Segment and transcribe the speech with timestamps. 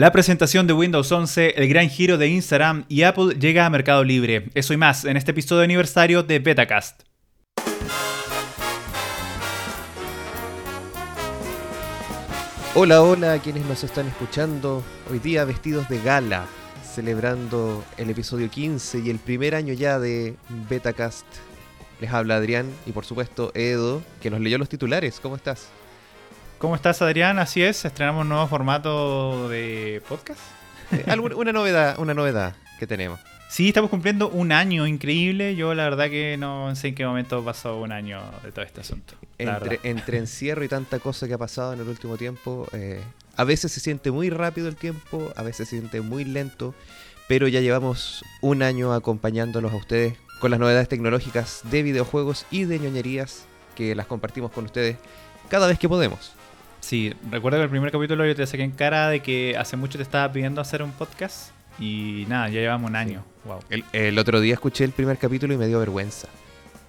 [0.00, 4.02] La presentación de Windows 11, el gran giro de Instagram y Apple llega a Mercado
[4.02, 4.48] Libre.
[4.54, 7.02] Eso y más en este episodio de aniversario de Betacast.
[12.74, 16.46] Hola, hola a quienes nos están escuchando hoy día vestidos de gala,
[16.82, 20.34] celebrando el episodio 15 y el primer año ya de
[20.70, 21.26] Betacast.
[22.00, 25.20] Les habla Adrián y por supuesto Edo, que nos leyó los titulares.
[25.20, 25.68] ¿Cómo estás?
[26.60, 27.38] ¿Cómo estás, Adrián?
[27.38, 30.38] Así es, estrenamos un nuevo formato de podcast.
[30.92, 31.04] Eh,
[31.34, 33.18] una novedad, una novedad que tenemos.
[33.48, 35.56] Sí, estamos cumpliendo un año increíble.
[35.56, 38.82] Yo la verdad que no sé en qué momento pasó un año de todo este
[38.82, 39.14] asunto.
[39.38, 43.00] Entre, encierro y tanta cosa que ha pasado en el último tiempo, eh,
[43.36, 46.74] a veces se siente muy rápido el tiempo, a veces se siente muy lento,
[47.26, 52.64] pero ya llevamos un año acompañándolos a ustedes con las novedades tecnológicas de videojuegos y
[52.64, 54.98] de ñoñerías que las compartimos con ustedes
[55.48, 56.34] cada vez que podemos.
[56.80, 59.98] Sí, recuerdo que el primer capítulo yo te saqué en cara de que hace mucho
[59.98, 63.24] te estaba pidiendo hacer un podcast y nada, ya llevamos un año.
[63.44, 63.60] Wow.
[63.92, 66.28] El, otro día escuché el primer capítulo y me dio vergüenza.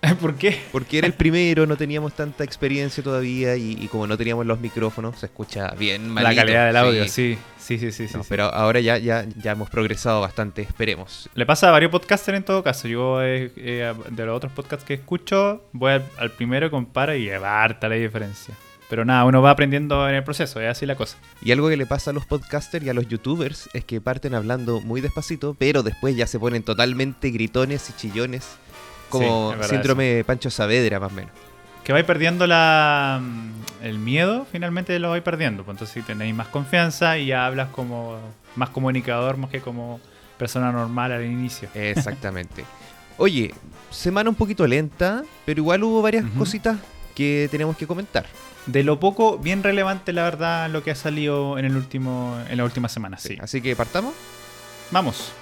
[0.19, 0.59] ¿Por qué?
[0.71, 5.19] Porque era el primero, no teníamos tanta experiencia todavía y, como no teníamos los micrófonos,
[5.19, 6.31] se escucha bien malito.
[6.31, 7.37] La calidad del audio, sí.
[7.59, 8.07] Sí, sí, sí.
[8.27, 11.29] Pero ahora ya, ya, ya hemos progresado bastante, esperemos.
[11.35, 12.87] Le pasa a varios podcasters en todo caso.
[12.87, 17.29] Yo eh, eh, de los otros podcasts que escucho, voy al, al primero, comparo y
[17.29, 18.55] harta la diferencia.
[18.91, 21.15] Pero nada, uno va aprendiendo en el proceso, es así la cosa.
[21.41, 24.35] Y algo que le pasa a los podcasters y a los youtubers es que parten
[24.35, 28.49] hablando muy despacito, pero después ya se ponen totalmente gritones y chillones,
[29.07, 31.31] como síndrome Pancho Saavedra más o menos.
[31.85, 35.63] Que vais perdiendo la, mm, el miedo, finalmente lo vais perdiendo.
[35.63, 38.19] Pues entonces si tenéis más confianza y ya hablas como
[38.57, 40.01] más comunicador más que como
[40.37, 41.69] persona normal al inicio.
[41.75, 42.65] Exactamente.
[43.17, 43.53] Oye,
[43.89, 46.75] semana un poquito lenta, pero igual hubo varias cositas
[47.11, 48.25] que tenemos que comentar
[48.65, 52.57] de lo poco, bien relevante la verdad lo que ha salido en el último, en
[52.57, 53.17] la última semana.
[53.17, 53.37] Sí.
[53.39, 54.13] Así que partamos.
[54.91, 55.33] Vamos.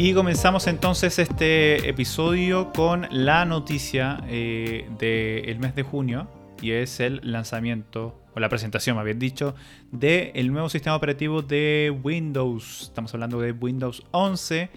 [0.00, 6.28] Y comenzamos entonces este episodio con la noticia eh, del mes de junio,
[6.60, 9.54] y es el lanzamiento, o la presentación, más bien dicho,
[9.90, 12.82] del nuevo sistema operativo de Windows.
[12.82, 14.70] Estamos hablando de Windows 11,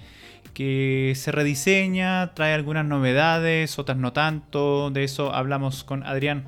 [0.53, 4.91] que se rediseña, trae algunas novedades, otras no tanto.
[4.91, 6.47] De eso hablamos con Adrián.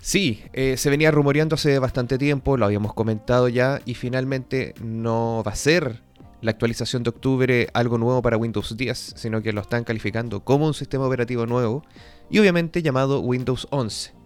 [0.00, 5.42] Sí, eh, se venía rumoreando hace bastante tiempo, lo habíamos comentado ya, y finalmente no
[5.44, 6.00] va a ser
[6.40, 10.66] la actualización de octubre algo nuevo para Windows 10, sino que lo están calificando como
[10.66, 11.84] un sistema operativo nuevo
[12.30, 14.19] y obviamente llamado Windows 11.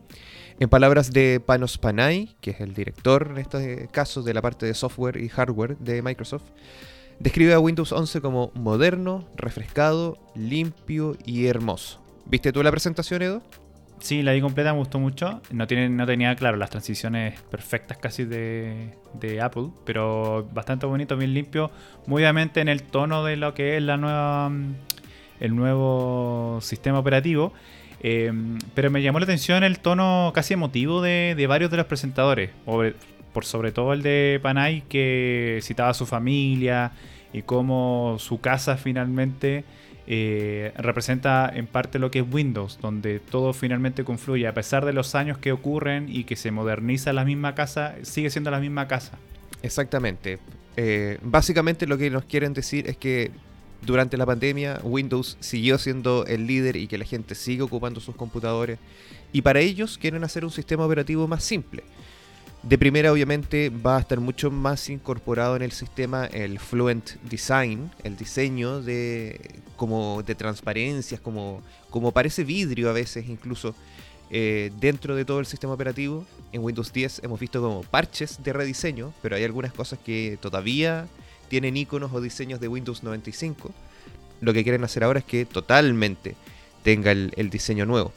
[0.61, 4.67] En palabras de Panos Panay, que es el director en este caso de la parte
[4.67, 6.45] de software y hardware de Microsoft,
[7.19, 12.01] describe a Windows 11 como moderno, refrescado, limpio y hermoso.
[12.27, 13.43] ¿Viste tú la presentación, Edo?
[13.99, 15.41] Sí, la vi completa, me gustó mucho.
[15.51, 18.95] No, no tenía, claro, las transiciones perfectas casi de,
[19.43, 21.71] Apple, pero bastante bonito, bien limpio,
[22.07, 24.53] muy obviamente en el tono de lo que es la nueva,
[25.41, 27.53] el nuevo sistema operativo.
[28.07, 32.51] Em, pero me llamó la atención el tono casi emotivo de, varios de los presentadores,
[32.67, 36.93] por sobre todo el de Panay que citaba a su familia
[37.33, 39.65] y cómo su casa finalmente
[40.07, 44.47] eh, representa en parte lo que es Windows, donde todo finalmente confluye.
[44.47, 48.29] A pesar de los años que ocurren y que se moderniza la misma casa, sigue
[48.29, 49.17] siendo la misma casa.
[49.63, 50.41] Exactamente.
[50.77, 53.31] Eh, básicamente lo que nos quieren decir es que
[53.85, 58.17] durante la pandemia Windows siguió siendo el líder y que la gente sigue ocupando sus
[58.17, 58.79] computadores.
[59.33, 61.83] Y para ellos quieren hacer un sistema operativo más simple.
[62.63, 67.91] De primera, obviamente, va a estar mucho más incorporado en el sistema el Fluent Design,
[68.03, 73.75] el diseño de como de transparencias, como, como parece vidrio a veces incluso
[74.31, 76.25] eh, dentro de todo el sistema operativo.
[76.53, 81.07] En Windows 10 hemos visto como parches de rediseño, pero hay algunas cosas que todavía
[81.49, 83.71] tienen iconos o diseños de Windows 95.
[84.41, 86.35] Lo que quieren hacer ahora es que totalmente
[86.83, 88.13] tenga el, diseño nuevo.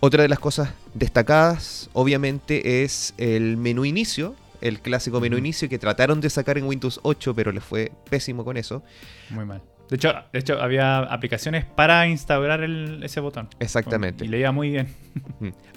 [0.00, 5.78] Otra de las cosas destacadas, obviamente, es el menú inicio, el clásico menú inicio que
[5.78, 8.82] trataron de sacar en Windows 8, pero les fue pésimo con eso.
[9.30, 9.62] Muy mal.
[9.88, 12.62] De hecho, de hecho había aplicaciones para instaurar
[13.02, 13.48] ese botón.
[13.58, 14.24] Exactamente.
[14.24, 14.94] Y leía muy bien.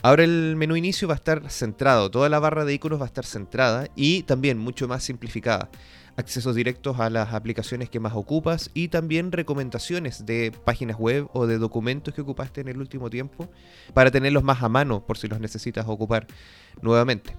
[0.01, 3.07] Ahora el menú inicio va a estar centrado, toda la barra de iconos va a
[3.07, 5.69] estar centrada y también mucho más simplificada
[6.17, 11.47] accesos directos a las aplicaciones que más ocupas y también recomendaciones de páginas web o
[11.47, 13.49] de documentos que ocupaste en el último tiempo
[13.93, 16.27] para tenerlos más a mano por si los necesitas ocupar
[16.81, 17.35] nuevamente.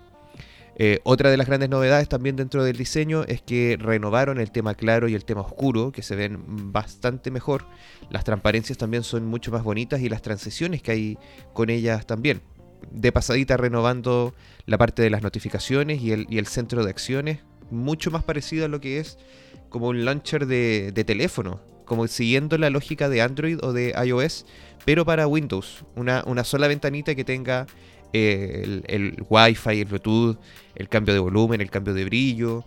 [0.77, 4.75] Eh, otra de las grandes novedades también dentro del diseño es que renovaron el tema
[4.75, 7.67] claro y el tema oscuro, que se ven bastante mejor.
[8.11, 11.19] Las transparencias también son mucho más bonitas y las transiciones que hay
[11.53, 12.43] con ellas también.
[12.91, 14.35] De pasadita renovando
[14.67, 17.41] la parte de las notificaciones y el, centro de acciones,
[17.73, 19.19] mucho más parecido a lo que es
[19.69, 24.47] como un launcher de, teléfono, como siguiendo la lógica de Android o de iOS,
[24.85, 25.85] pero para Windows.
[25.97, 27.67] Una, una sola ventanita que tenga
[28.13, 30.39] el, el Wi-Fi, el Bluetooth,
[30.75, 32.65] el cambio de volumen, el cambio de brillo.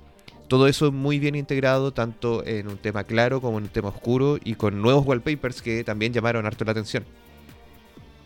[0.48, 4.38] Todo eso muy bien integrado, tanto en un tema claro como en un tema oscuro
[4.44, 7.04] y con nuevos wallpapers que también llamaron harto la atención.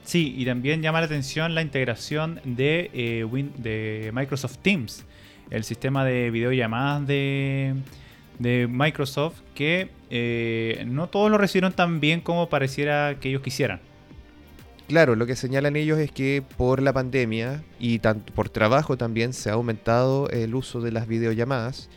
[0.03, 5.05] Sí, y también llama la atención la integración de, eh, de Microsoft Teams,
[5.51, 7.75] el sistema de videollamadas de,
[8.39, 13.79] de Microsoft, que eh, no todos lo recibieron tan bien como pareciera que ellos quisieran.
[14.87, 19.51] Claro, lo que señalan ellos es que por la pandemia y por trabajo también se
[19.51, 21.89] ha aumentado el uso de las videollamadas.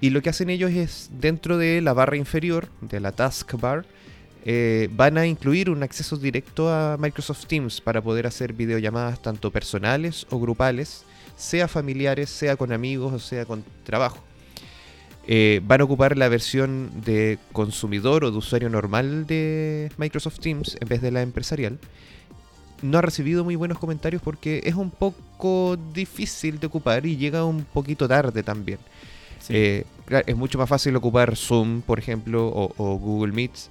[0.00, 3.84] Y lo que hacen ellos es, dentro de la barra inferior, de la taskbar,
[4.44, 9.50] eh, van a incluir un acceso directo a Microsoft Teams para poder hacer videollamadas tanto
[9.50, 11.04] personales o grupales,
[11.38, 14.18] sea familiares, sea con amigos o sea con trabajo.
[15.26, 20.76] Eh, van a ocupar la versión de consumidor o de usuario normal de Microsoft Teams
[20.80, 21.78] en vez de la empresarial
[22.82, 27.44] no ha recibido muy buenos comentarios porque es un poco difícil de ocupar y llega
[27.44, 28.78] un poquito tarde también.
[29.48, 29.84] Eh,
[30.26, 33.70] es mucho más fácil ocupar Zoom, por ejemplo, o, Google Meets,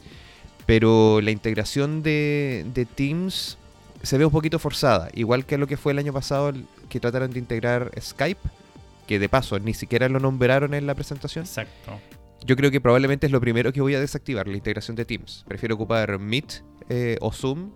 [0.66, 3.58] pero la integración de, Teams
[4.02, 6.54] se ve un poquito forzada, igual que lo que fue el año pasado
[6.90, 8.42] que trataron de integrar Skype,
[9.08, 11.46] que de paso ni siquiera lo nombraron en la presentación.
[11.46, 12.00] Exacto.
[12.46, 15.44] Yo creo que probablemente es lo primero que voy a desactivar, la integración de Teams.
[15.48, 17.72] Prefiero ocupar Meet eh, o Zoom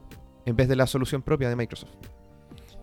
[0.45, 1.89] en vez de la solución propia de Microsoft.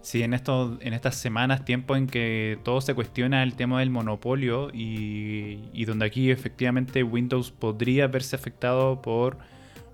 [0.01, 3.91] Sí, en, esto, en estas semanas, tiempo en que todo se cuestiona el tema del
[3.91, 9.39] monopolio y, donde aquí efectivamente Windows podría verse afectado por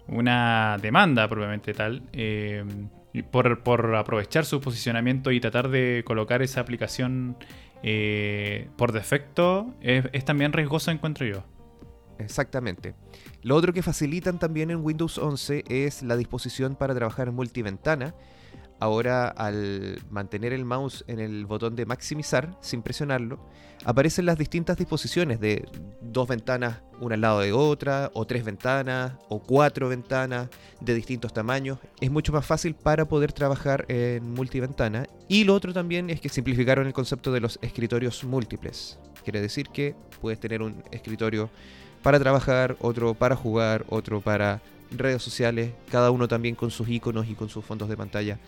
[0.06, 2.64] una demanda propiamente tal, eh,
[3.22, 7.36] por, aprovechar su posicionamiento y tratar de colocar esa aplicación
[7.82, 11.44] eh, por defecto, es, es también riesgoso, encuentro yo.
[12.18, 12.94] Exactamente.
[13.42, 18.14] Lo otro que facilitan también en Windows 11 es la disposición para trabajar en multiventana.
[18.80, 23.38] Ahora al mantener el mouse en el botón de maximizar sin presionarlo,
[23.84, 25.66] aparecen las distintas disposiciones de
[26.02, 30.48] dos ventanas una al lado de otra, o tres ventanas, o cuatro ventanas
[30.80, 31.78] de distintos tamaños.
[32.00, 35.06] Es mucho más fácil para poder trabajar en multiventana.
[35.28, 38.98] Y lo otro también es que simplificaron el concepto de los escritorios múltiples.
[39.22, 41.50] Quiere decir que puedes tener un escritorio
[42.02, 47.28] para trabajar, otro para jugar, otro para redes sociales, cada uno también con sus iconos
[47.28, 48.38] y con sus fondos de pantalla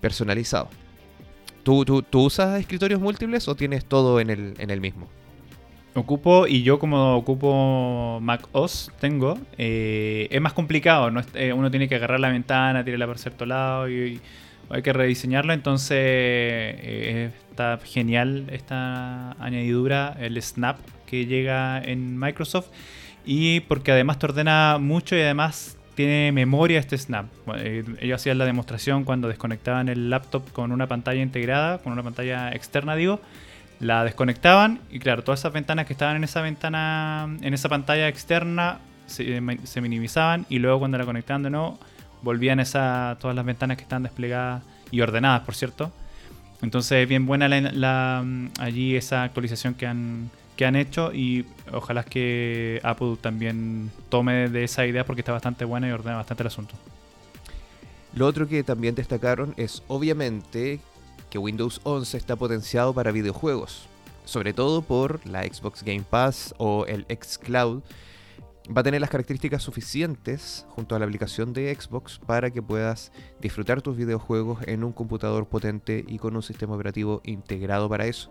[0.00, 0.68] personalizados.
[1.62, 5.08] ¿Tú, tú, usas escritorios múltiples o tienes todo en el, en el mismo?
[5.94, 11.22] Ocupo, y yo como ocupo Mac OS tengo, eh, es más complicado, ¿no?
[11.34, 14.20] Eh, uno tiene que agarrar la ventana, tirarla por cierto lado y,
[14.70, 22.68] hay que rediseñarlo, entonces eh, está genial esta añadidura, el Snap que llega en Microsoft
[23.24, 27.26] y porque además te ordena mucho y además tiene memoria este Snap.
[27.56, 32.02] Eh, ellos hacían la demostración cuando desconectaban el laptop con una pantalla integrada, con una
[32.02, 33.20] pantalla externa, digo.
[33.80, 38.08] La desconectaban y claro, todas esas ventanas que estaban en esa ventana, en esa pantalla
[38.08, 41.78] externa, se, minimizaban y luego cuando la conectaban de nuevo,
[42.22, 45.92] volvían esa, todas las ventanas que estaban desplegadas y ordenadas, por cierto.
[46.62, 48.24] Entonces, es bien buena la,
[48.58, 54.64] allí esa actualización que han, que han hecho y ojalá que Apple también tome de
[54.64, 56.74] esa idea porque está bastante buena y ordena bastante el asunto.
[58.14, 60.80] Lo otro que también destacaron es obviamente
[61.30, 63.88] que Windows 11 está potenciado para videojuegos,
[64.24, 67.82] sobre todo por la Xbox Game Pass o el xCloud.
[68.66, 73.10] Va a tener las características suficientes junto a la aplicación de Xbox para que puedas
[73.40, 78.30] disfrutar tus videojuegos en un computador potente y con un sistema operativo integrado para eso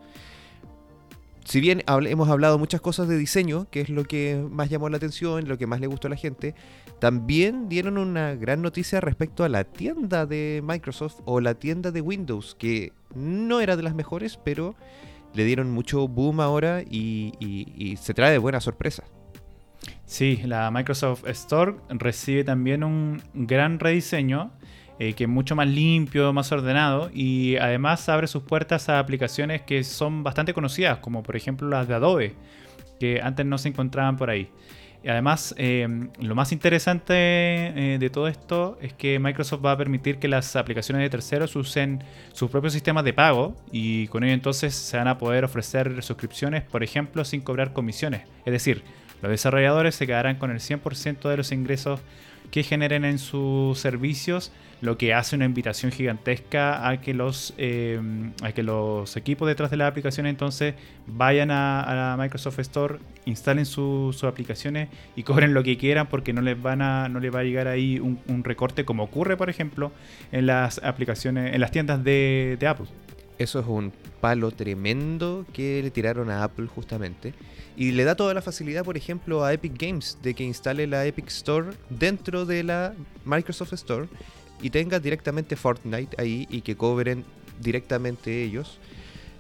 [1.45, 4.97] si bien hemos hablado muchas cosas de diseño, que es lo que más llamó la
[4.97, 6.55] atención, lo que más le gustó a la gente,
[6.99, 12.01] también dieron una gran noticia respecto a la tienda de Microsoft o la tienda de
[12.01, 14.75] Windows, que no era de las mejores, pero
[15.33, 19.03] le dieron mucho boom ahora y, se trae de buena sorpresa.
[20.05, 24.51] Sí, la Microsoft Store recibe también un gran rediseño
[24.99, 29.61] eh, que es mucho más limpio, más ordenado y además abre sus puertas a aplicaciones
[29.61, 32.35] que son bastante conocidas, como por ejemplo las de Adobe,
[32.99, 34.49] que antes no se encontraban por ahí.
[35.03, 35.85] Y además, eh,
[36.21, 40.55] lo más interesante eh, de todo esto es que Microsoft va a permitir que las
[40.55, 45.09] aplicaciones de terceros usen sus propios sistemas de pago y con ello entonces se van
[45.09, 48.21] a poder ofrecer suscripciones, por ejemplo, sin cobrar comisiones.
[48.45, 48.83] Es decir,
[49.21, 51.99] los desarrolladores se quedarán con el 100% de los ingresos
[52.53, 57.99] que generen en sus servicios, lo que hace una invitación gigantesca a que los, eh,
[58.43, 60.75] a que los equipos detrás de las aplicaciones entonces
[61.07, 66.41] vayan a, la Microsoft Store, instalen sus aplicaciones y cobren lo que quieran porque no
[66.41, 69.91] les van a, no les va a llegar ahí un, recorte como ocurre, por ejemplo,
[70.31, 72.85] en las aplicaciones, en las tiendas de Apple.
[73.43, 77.33] Eso es un palo tremendo que le tiraron a Apple justamente.
[77.75, 81.05] Y le da toda la facilidad, por ejemplo, a Epic Games de que instale la
[81.05, 82.93] Epic Store dentro de la
[83.25, 84.07] Microsoft Store
[84.61, 87.25] y tenga directamente Fortnite ahí y que cobren
[87.59, 88.79] directamente ellos.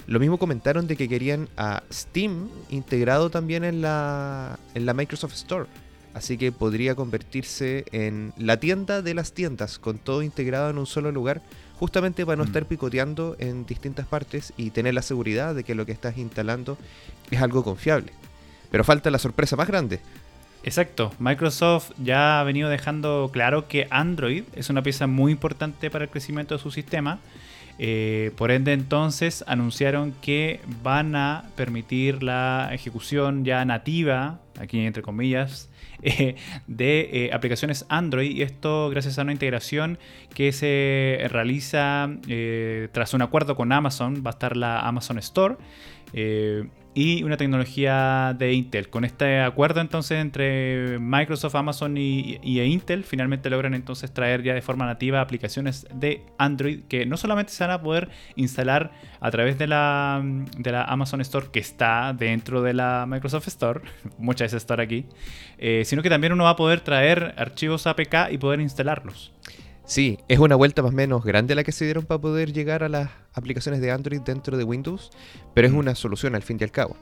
[0.05, 5.35] Lo mismo comentaron de que querían a Steam integrado también en la, en la Microsoft
[5.35, 5.65] Store.
[6.13, 10.87] Así que podría convertirse en la tienda de las tiendas, con todo integrado en un
[10.87, 11.41] solo lugar,
[11.83, 12.47] justamente para no mm.
[12.47, 16.77] estar picoteando en distintas partes y tener la seguridad de que lo que estás instalando
[17.29, 18.13] es algo confiable.
[18.71, 19.99] Pero falta la sorpresa más grande.
[20.63, 26.05] Exacto, Microsoft ya ha venido dejando claro que Android es una pieza muy importante para
[26.05, 27.19] el crecimiento de su sistema.
[27.79, 35.03] Eh, por ende entonces anunciaron que van a permitir la ejecución ya nativa, aquí entre
[35.03, 35.67] comillas,
[36.03, 36.35] eh,
[36.67, 39.97] de eh, aplicaciones Android y esto gracias a una integración
[40.33, 42.09] que se realiza
[42.91, 45.57] tras un acuerdo con Amazon, va a estar la Amazon Store
[46.95, 48.89] y una tecnología de Intel.
[48.89, 54.61] Con este acuerdo entonces entre Microsoft, Amazon y, Intel, finalmente logran entonces traer ya de
[54.61, 59.57] forma nativa aplicaciones de Android que no solamente se van a poder instalar a través
[59.57, 60.21] de la,
[60.57, 63.81] de la Amazon Store que está dentro de la Microsoft Store,
[64.17, 65.05] muchas veces Store aquí,
[65.57, 69.33] eh, sino que también uno va a poder traer archivos APK y poder instalarlos.
[69.85, 72.83] Sí, es una vuelta más o menos grande la que se dieron para poder llegar
[72.83, 75.11] a las aplicaciones de Android dentro de Windows,
[75.53, 75.77] pero es mm.
[75.77, 76.95] una solución al fin y al cabo.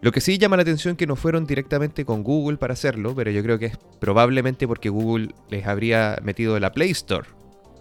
[0.00, 3.14] Lo que sí llama la atención es que no fueron directamente con Google para hacerlo,
[3.14, 7.28] pero yo creo que es probablemente porque Google les habría metido la Play Store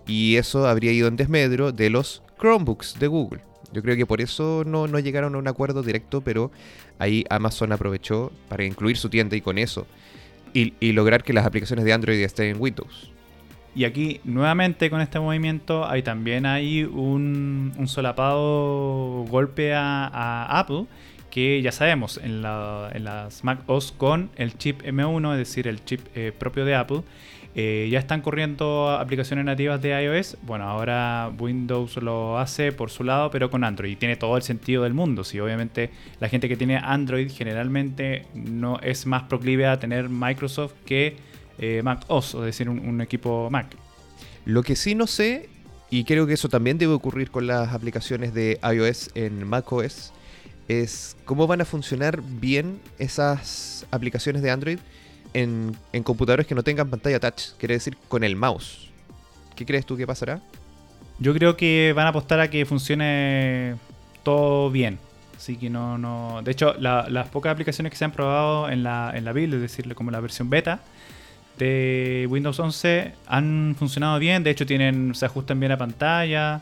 [0.07, 3.41] y eso habría ido en desmedro de los Chromebooks de Google.
[3.71, 6.51] Yo creo que por eso no, no llegaron a un acuerdo directo, pero
[6.97, 9.85] ahí Amazon aprovechó para incluir su tienda y con eso
[10.53, 13.11] y, y lograr que las aplicaciones de Android estén en Windows.
[13.75, 20.85] Y aquí, nuevamente con este movimiento, hay también hay un, solapado golpe a, Apple,
[21.29, 26.01] que ya sabemos, en, las Mac OS con el chip M1, es decir, el chip
[26.15, 27.03] eh, propio de Apple,
[27.55, 30.37] eh, ya están corriendo aplicaciones nativas de iOS.
[30.43, 33.91] Bueno, ahora Windows lo hace por su lado, pero con Android.
[33.91, 35.23] Y tiene todo el sentido del mundo.
[35.23, 40.73] Si obviamente la gente que tiene Android generalmente no es más proclive a tener Microsoft
[40.85, 41.17] que
[41.59, 43.67] eh, Mac OS, es decir, un, equipo Mac.
[44.45, 45.49] Lo que sí no sé,
[45.89, 50.13] y creo que eso también debe ocurrir con las aplicaciones de iOS en Mac OS,
[50.67, 54.79] es cómo van a funcionar bien esas aplicaciones de Android
[55.33, 58.89] en, computadores que no tengan pantalla touch, quiere decir con el mouse.
[59.55, 60.41] ¿Qué crees tú que pasará?
[61.19, 63.75] Yo creo que van a apostar a que funcione
[64.23, 64.99] todo bien.
[65.35, 66.41] Así que no, no.
[66.43, 69.61] De hecho, las pocas aplicaciones que se han probado en la, en la build, es
[69.61, 70.81] decir, como la versión beta,
[71.59, 76.61] de Windows 11 han funcionado bien, de hecho tienen se ajustan bien a pantalla.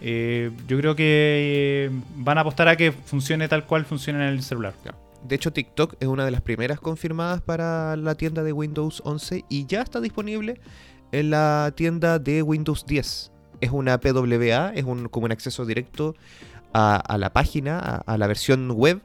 [0.00, 4.34] Eh, yo creo que eh, van a apostar a que funcione tal cual funciona en
[4.34, 4.74] el celular.
[5.26, 9.46] De hecho, TikTok es una de las primeras confirmadas para la tienda de Windows 11
[9.48, 10.60] y ya está disponible
[11.12, 13.32] en la tienda de Windows 10.
[13.62, 16.14] Es una PWA, es un, como un acceso directo
[16.74, 19.00] a, la página, a, la versión web,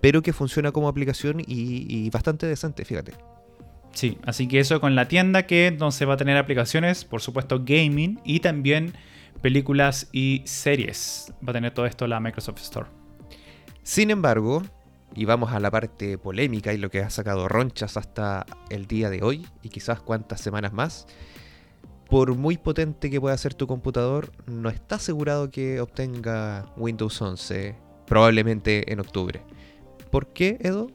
[0.00, 3.12] pero que funciona como aplicación y, y bastante decente, fíjate.
[3.92, 7.62] Sí, así que eso con la tienda que entonces va a tener aplicaciones, por supuesto
[7.64, 8.94] gaming y también
[9.42, 11.32] películas y series.
[11.46, 12.88] Va a tener todo esto la Microsoft Store.
[13.82, 14.62] Sin embargo,
[15.14, 19.10] y vamos a la parte polémica y lo que ha sacado ronchas hasta el día
[19.10, 21.06] de hoy y quizás cuántas semanas más,
[22.08, 27.74] por muy potente que pueda ser tu computador, no está asegurado que obtenga Windows 11
[28.06, 29.42] probablemente en octubre.
[30.10, 30.90] ¿Por qué, Edo?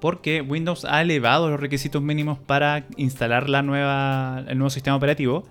[0.00, 5.44] Porque Windows ha elevado los requisitos mínimos para instalar la nueva, el nuevo sistema operativo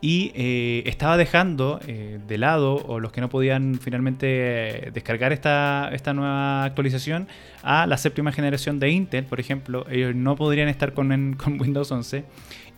[0.00, 5.90] y eh, estaba dejando eh, de lado, o los que no podían finalmente descargar esta,
[5.92, 7.28] esta nueva actualización,
[7.62, 11.90] a la séptima generación de Intel, por ejemplo, ellos no podrían estar con, con Windows
[11.90, 12.24] 11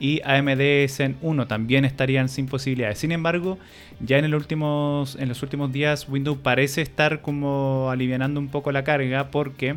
[0.00, 2.98] y AMD Zen 1 también estarían sin posibilidades.
[2.98, 3.58] Sin embargo,
[4.00, 8.70] ya en, el últimos, en los últimos días Windows parece estar como alivianando un poco
[8.70, 9.76] la carga porque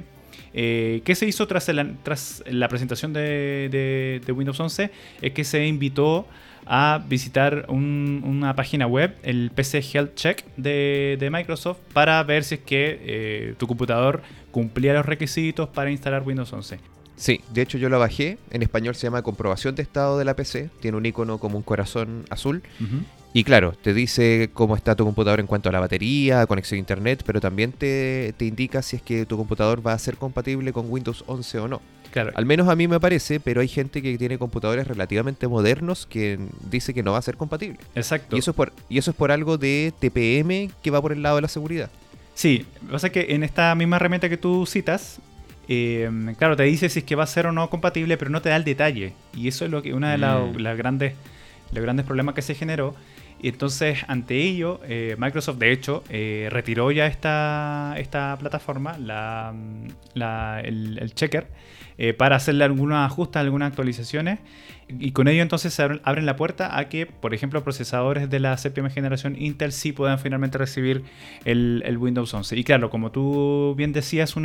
[0.53, 1.69] Eh, ¿Qué se hizo tras,
[2.03, 4.91] tras la presentación de, Windows 11?
[5.21, 6.27] Es que se invitó
[6.65, 12.61] a visitar una página web, el PC Health Check de, Microsoft, para ver si es
[12.61, 16.79] que eh, tu computador cumplía los requisitos para instalar Windows 11.
[17.15, 20.35] Sí, de hecho yo lo bajé, en español se llama comprobación de estado de la
[20.35, 22.63] PC, tiene un icono como un corazón azul
[23.33, 26.79] y claro, te dice cómo está tu computador en cuanto a la batería, conexión a
[26.79, 30.89] internet, pero también te, indica si es que tu computador va a ser compatible con
[30.89, 31.81] Windows 11 o no.
[32.11, 32.31] Claro.
[32.35, 36.37] Al menos a mí me parece, pero hay gente que tiene computadores relativamente modernos que
[36.69, 37.79] dice que no va a ser compatible.
[37.95, 38.35] Exacto.
[38.35, 41.23] Y eso es por, y eso es por algo de TPM que va por el
[41.23, 41.89] lado de la seguridad.
[42.33, 45.19] Sí, lo que pasa es que en esta misma herramienta que tú citas,
[45.69, 48.41] em, claro, te dice si es que va a ser o no compatible, pero no
[48.41, 49.13] te da el detalle.
[49.33, 50.57] Y eso es lo que una de mm.
[50.57, 51.13] las grandes,
[51.71, 52.93] los grandes problemas que se generó
[53.41, 60.61] y entonces, ante ello, eh, Microsoft, de hecho, eh, retiró ya esta, esta plataforma, la,
[60.63, 61.47] el, checker,
[61.97, 64.39] eh, para hacerle algunos ajustes, algunas actualizaciones.
[64.99, 68.57] Y con ello entonces se abren la puerta a que, por ejemplo, procesadores de la
[68.57, 71.03] séptima generación Intel sí puedan finalmente recibir
[71.45, 72.57] el, Windows 11.
[72.57, 74.35] Y claro, como tú bien decías,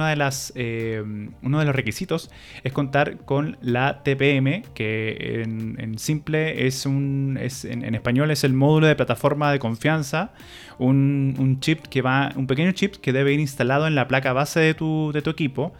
[0.54, 1.02] eh,
[1.42, 2.30] uno de los requisitos
[2.62, 8.86] es contar con la TPM, que en, simple es un, en, español es el módulo
[8.86, 10.32] de plataforma de confianza,
[10.78, 14.60] un, chip que va, un pequeño chip que debe ir instalado en la placa base
[14.60, 15.72] de tu, de tu equipo.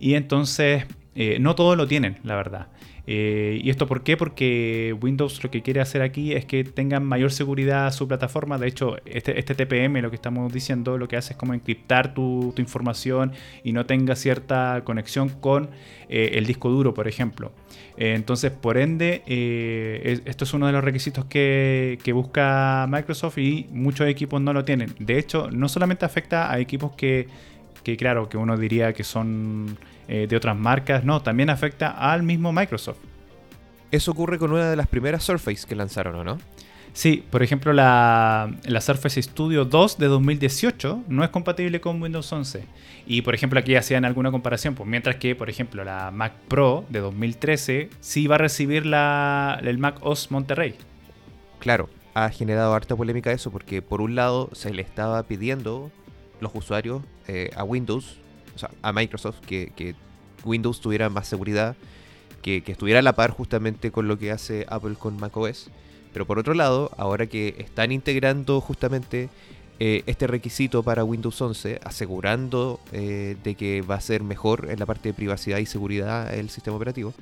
[0.00, 2.66] Y entonces eh, no todos lo tienen, la verdad.
[3.06, 4.16] Eh, ¿Y esto por qué?
[4.16, 8.56] Porque Windows lo que quiere hacer aquí es que tengan mayor seguridad su plataforma.
[8.56, 12.14] De hecho, este, este TPM, lo que estamos diciendo, lo que hace es como encriptar
[12.14, 15.68] tu, información y no tenga cierta conexión con
[16.08, 17.52] eh, el disco duro, por ejemplo.
[17.96, 19.22] entonces, por ende,
[20.24, 24.64] esto es uno de los requisitos que, que busca Microsoft y muchos equipos no lo
[24.64, 24.94] tienen.
[24.98, 27.28] De hecho, no solamente afecta a equipos que,
[27.84, 32.22] que claro, que uno diría que son eh, de otras marcas, no, también afecta al
[32.24, 32.98] mismo Microsoft.
[33.92, 36.38] Eso ocurre con una de las primeras Surface que lanzaron, ¿o no?
[36.94, 38.50] Sí, por ejemplo, la,
[38.80, 42.64] Surface Studio 2 de 2018 no es compatible con Windows 11.
[43.06, 46.84] Y por ejemplo, aquí hacían alguna comparación, pues mientras que, por ejemplo, la Mac Pro
[46.88, 50.76] de 2013 sí va a recibir la, el Mac OS Monterrey.
[51.58, 55.90] Claro, ha generado harta polémica eso, porque por un lado se le estaba pidiendo
[56.40, 58.18] los usuarios eh, a Windows
[58.54, 59.94] o sea, a Microsoft, que,
[60.44, 61.74] Windows tuviera más seguridad,
[62.42, 65.70] que, estuviera a la par justamente con lo que hace Apple con macOS.
[66.12, 69.30] Pero por otro lado, ahora que están integrando justamente
[69.80, 74.78] eh, este requisito para Windows 11, asegurando eh, de que va a ser mejor en
[74.78, 77.14] la parte de privacidad y seguridad el sistema operativo,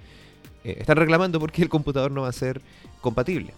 [0.64, 2.60] están reclamando porque el computador no va a ser
[3.00, 3.52] compatible.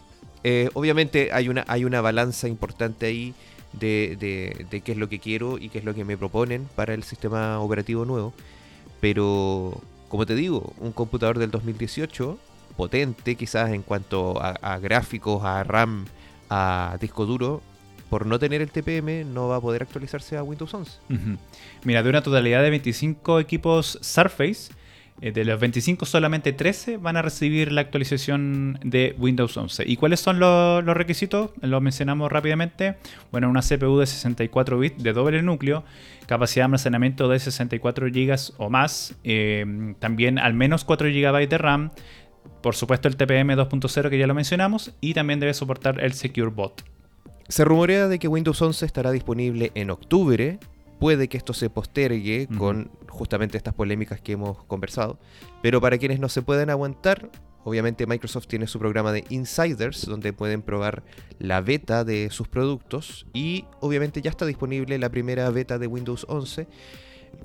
[0.73, 3.35] obviamente hay una, hay una balanza importante ahí
[3.79, 6.95] de, de, qué es lo que quiero y qué es lo que me proponen para
[6.95, 8.33] el sistema operativo nuevo.
[9.01, 12.39] Pero, como te digo, un computador del 2018,
[12.77, 16.07] potente quizás en cuanto a, gráficos, a RAM,
[16.51, 17.63] a disco duro,
[18.11, 20.93] por no tener el TPM no va a poder actualizarse a Windows 11.
[21.85, 24.73] Mira, de una totalidad de 25 equipos Surface,
[25.21, 29.85] de los 25 solamente 13 van a recibir la actualización de Windows 11.
[29.87, 31.51] ¿Y cuáles son los, requisitos?
[31.61, 32.97] Lo mencionamos rápidamente.
[33.31, 35.85] Bueno, una CPU de 64 bits de doble núcleo,
[36.27, 41.59] capacidad de almacenamiento de 64 GB o más, eh, también al menos 4 GB de
[41.59, 41.91] RAM,
[42.61, 46.51] por supuesto el TPM 2.0 que ya lo mencionamos y también debe soportar el Secure
[46.51, 46.85] Bot.
[47.49, 50.59] Se rumorea de que Windows 11 estará disponible en octubre
[51.05, 55.19] puede que esto se postergue con justamente estas polémicas que hemos conversado.
[55.61, 57.31] Pero para quienes no se pueden aguantar,
[57.63, 61.03] obviamente Microsoft tiene su programa de Insiders, donde pueden probar
[61.39, 63.27] la beta de sus productos.
[63.35, 66.67] Y obviamente ya está disponible la primera beta de Windows 11.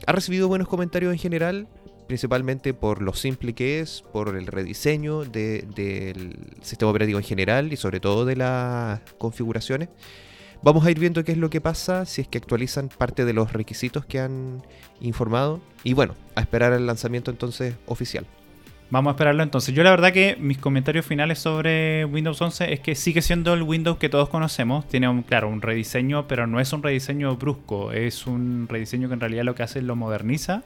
[0.07, 1.67] Ha recibido buenos comentarios en general,
[2.07, 7.75] principalmente por lo simple que es, por el rediseño del sistema operativo en general y
[7.75, 9.89] sobre todo de las configuraciones.
[10.61, 13.31] Vamos a ir viendo qué es lo que pasa si es que actualizan parte de
[13.31, 14.61] los requisitos que han
[14.99, 15.61] informado.
[15.85, 18.25] Y bueno, a esperar el lanzamiento entonces oficial.
[18.91, 19.73] Vamos a esperarlo entonces.
[19.73, 23.63] Yo la verdad que mis comentarios finales sobre Windows 11 es que sigue siendo el
[23.63, 24.85] Windows que todos conocemos.
[24.87, 27.93] Tiene, claro, un rediseño, pero no es un rediseño brusco.
[27.93, 30.63] Es un rediseño que en realidad lo que hace es lo moderniza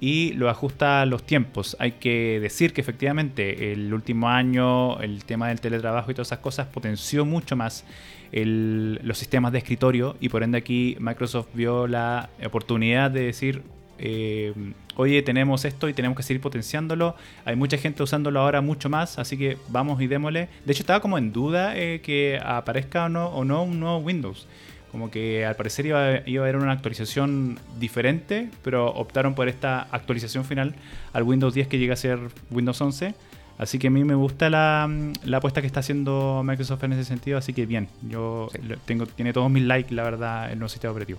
[0.00, 1.76] y lo ajusta a los tiempos.
[1.80, 6.38] Hay que decir que efectivamente el último año el tema del teletrabajo y todas esas
[6.38, 7.84] cosas potenció mucho más
[8.32, 13.62] los sistemas de escritorio y por ende aquí Microsoft vio la oportunidad de decir,
[13.98, 14.52] eh,
[14.96, 17.14] oye, tenemos esto y tenemos que seguir potenciándolo.
[17.44, 20.48] Hay mucha gente usándolo ahora mucho más, así que vamos y démosle.
[20.64, 23.98] De hecho, estaba como en duda eh, que aparezca o no, o no un nuevo
[23.98, 24.46] Windows.
[24.92, 29.82] Como que al parecer iba, iba a haber una actualización diferente, pero optaron por esta
[29.90, 30.74] actualización final
[31.12, 32.18] al Windows 10 que llega a ser
[32.50, 33.14] Windows 11.
[33.58, 34.88] Así que a mí me gusta la,
[35.24, 38.58] la apuesta que está haciendo Microsoft en ese sentido, así que bien, yo Sí.
[38.62, 41.18] lo- tengo, tiene todos mis likes, la verdad, el nuevo sistema operativo.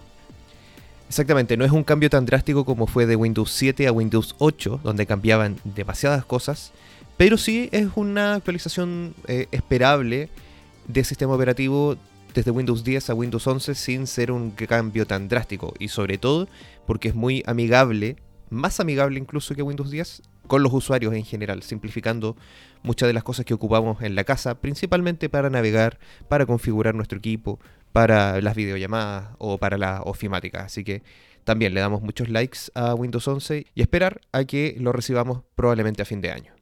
[1.08, 4.80] Exactamente, no es un cambio tan drástico como fue de Windows 7 a Windows 8,
[4.84, 6.72] donde cambiaban demasiadas cosas,
[7.18, 10.30] pero sí es una actualización eh, esperable
[10.88, 11.98] de sistema operativo
[12.34, 16.48] desde Windows 10 a Windows 11 sin ser un cambio tan drástico y sobre todo
[16.86, 18.18] porque es muy amigable,
[18.52, 22.36] más amigable incluso que Windows 10 con los usuarios en general, simplificando
[22.84, 27.20] muchas de las cosas que ocupamos en la casa, principalmente para navegar, para configurar nuestro
[27.20, 27.60] equipo,
[27.94, 30.64] para las videollamadas o para la ofimática.
[30.64, 31.04] Así que
[31.44, 36.02] también le damos muchos likes a Windows 11 y esperar a que lo recibamos probablemente
[36.02, 36.59] a fin de año.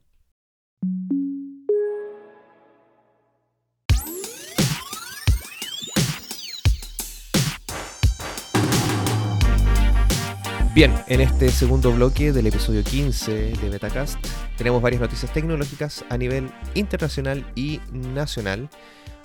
[10.78, 14.16] Bien, en este segundo bloque del episodio 15 de Betacast
[14.56, 18.68] tenemos varias noticias tecnológicas a nivel internacional y nacional.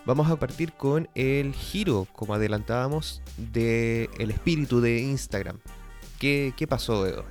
[0.03, 5.59] Vamos a partir con el giro, como adelantábamos, del el espíritu de Instagram.
[6.17, 7.23] ¿Qué, qué pasó, Edo?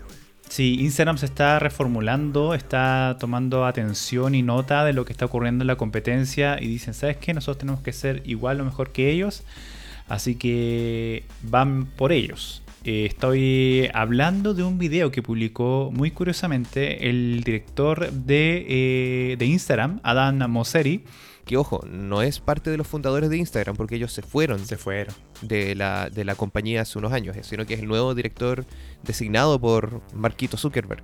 [0.48, 5.64] Sí, Instagram se está reformulando, está tomando atención y nota de lo que está ocurriendo
[5.64, 7.34] en la competencia y dicen, ¿sabes qué?
[7.34, 9.42] Nosotros tenemos que ser igual o mejor que ellos,
[10.06, 12.61] así que van por ellos.
[12.84, 19.46] Eh, estoy hablando de un video que publicó muy curiosamente el director de, eh, de
[19.46, 21.04] Instagram, Adam Mosseri.
[21.44, 24.76] Que ojo, no es parte de los fundadores de Instagram porque ellos se fueron Se
[24.76, 25.14] fueron.
[25.40, 28.64] de la, de la compañía hace unos años, sino que es el nuevo director
[29.02, 31.02] designado por Marquito Zuckerberg.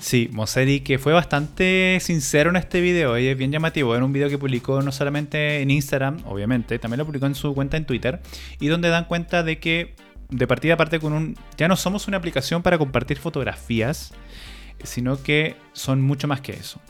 [0.00, 3.96] Sí, Mosseri que fue bastante sincero en este video y es bien llamativo.
[3.96, 7.52] Era un video que publicó no solamente en Instagram, obviamente, también lo publicó en su
[7.52, 8.20] cuenta en Twitter
[8.60, 9.96] y donde dan cuenta de que
[10.28, 11.36] de partida parte con un...
[11.56, 14.12] Ya no somos una aplicación para compartir fotografías,
[14.82, 16.80] sino que son mucho más que eso.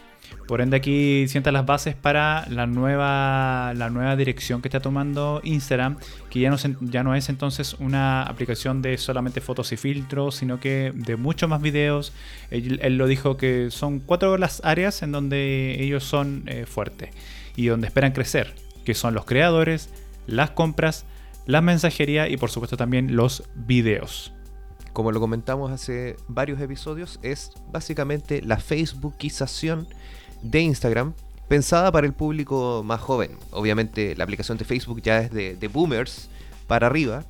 [0.47, 5.41] Por ende aquí sientan las bases para la nueva, la nueva dirección que está tomando
[5.45, 5.99] Instagram,
[6.31, 10.59] que ya no, ya no es entonces una aplicación de solamente fotos y filtros, sino
[10.59, 12.13] que de muchos más videos.
[12.51, 17.11] Él, él lo dijo que son cuatro las áreas en donde ellos son eh, fuertes
[17.57, 19.91] y donde esperan crecer, que son los creadores,
[20.27, 21.05] las compras,
[21.49, 24.35] la mensajería y por supuesto también los videos.
[24.93, 29.89] Como lo comentamos hace varios episodios, es básicamente la Facebookización
[30.43, 31.15] de Instagram
[31.49, 33.39] pensada para el público más joven.
[33.51, 36.29] Obviamente la aplicación de Facebook ya es de, de boomers
[36.67, 37.25] para arriba.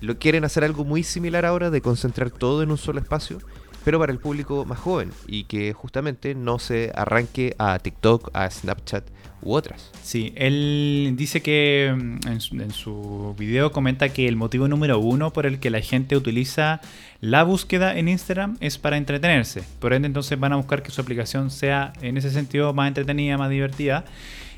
[0.00, 3.38] Lo quieren hacer algo muy similar ahora de concentrar todo en un solo espacio,
[3.84, 8.50] pero para el público más joven y que justamente no se arranque a TikTok, a
[8.50, 9.04] Snapchat
[9.42, 9.90] u otras.
[10.02, 14.98] Sí, él dice que mm, en su, en su video comenta que el motivo número
[14.98, 16.80] uno por el que la gente utiliza
[17.20, 19.62] la búsqueda en Instagram es para entretenerse.
[19.80, 23.36] Por ende, entonces van a buscar que su aplicación sea en ese sentido más entretenida,
[23.36, 24.04] más divertida.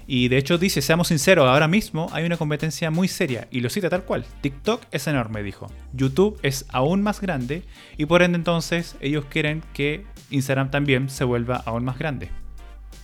[0.06, 3.70] Y de hecho dice, seamos sinceros, ahora mismo hay una competencia muy seria y lo
[3.70, 4.24] cita tal cual.
[4.42, 5.70] TikTok es enorme, dijo.
[5.92, 7.62] YouTube es aún más grande
[7.96, 12.30] y por ende entonces ellos quieren que Instagram también se vuelva aún más grande.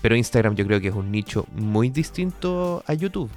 [0.03, 3.31] Pero Instagram yo creo que es un nicho muy distinto a YouTube.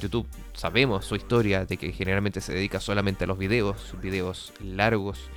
[0.00, 5.30] YouTube sabemos su historia de que generalmente se dedica solamente a los videos, videos largos,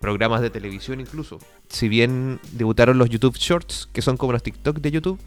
[0.00, 1.38] programas de televisión incluso.
[1.68, 5.20] Si bien debutaron los YouTube Shorts, que son como los TikTok de YouTube,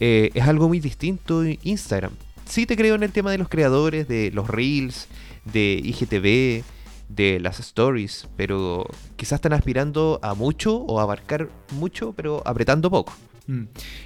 [0.00, 2.12] eh, es algo muy distinto Instagram.
[2.44, 5.08] Sí te creo en el tema de los creadores, de los Reels,
[5.44, 6.64] de IGTV,
[7.08, 12.90] de las Stories, pero quizás están aspirando a mucho o a abarcar mucho, pero apretando
[12.90, 13.12] poco.
[13.46, 13.64] Mm.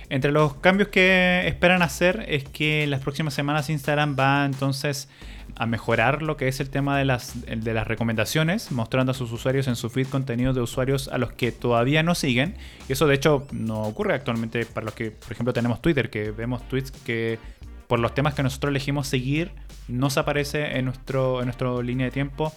[0.08, 5.08] Entre los cambios que esperan hacer es que en las próximas semanas Instagram va entonces
[5.56, 9.32] a mejorar lo que es el tema de las, de las recomendaciones, mostrando a sus
[9.32, 12.56] usuarios en su feed contenido de usuarios a los que todavía no siguen.
[12.88, 16.30] Y eso de hecho no ocurre actualmente para los que, por ejemplo, tenemos Twitter, que
[16.30, 17.38] vemos tweets que
[17.86, 19.52] por los temas que nosotros elegimos seguir,
[19.88, 22.52] nos aparece en, nuestro, en nuestra línea de tiempo,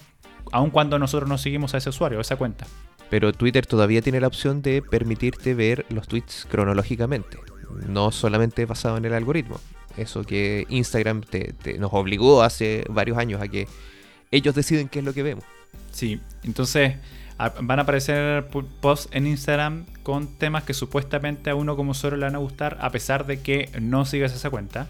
[0.51, 2.65] aun cuando nosotros no seguimos a ese usuario, a esa cuenta.
[3.09, 7.39] Pero Twitter todavía tiene la opción de permitirte ver los tweets cronológicamente,
[7.87, 9.59] no solamente basado en el algoritmo.
[10.01, 13.67] Eso que Instagram te- nos obligó hace varios años a que
[14.31, 15.43] ellos deciden qué es lo que vemos.
[15.91, 16.95] Sí, entonces
[17.61, 18.47] van a aparecer
[18.81, 22.77] posts en Instagram con temas que supuestamente a uno como usuario le van a gustar
[22.81, 24.87] a pesar de que no sigas esa cuenta.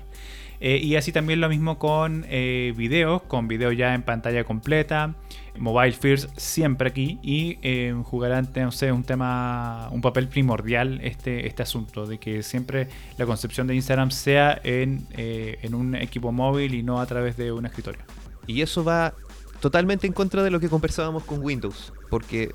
[0.61, 5.15] Eh, y así también lo mismo con eh, videos, con videos ya en pantalla completa,
[5.59, 11.47] mobile first siempre aquí y eh, jugará no sé, un tema, un papel primordial este,
[11.47, 16.31] este asunto de que siempre la concepción de Instagram sea en, eh, en un equipo
[16.31, 18.01] móvil y no a través de un escritorio.
[18.47, 19.13] Y eso va
[19.59, 22.51] totalmente en contra de lo que conversábamos con Windows, porque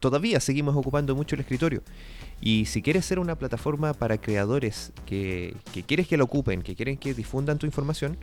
[0.00, 1.82] todavía seguimos ocupando mucho el escritorio.
[2.40, 6.76] Y si quieres ser una plataforma para creadores que, que quieres que lo ocupen, que
[6.76, 8.16] quieren que difundan tu información,